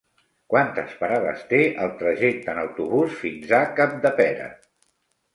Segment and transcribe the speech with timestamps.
[0.51, 4.49] Quantes parades té el trajecte en autobús fins a Capdepera?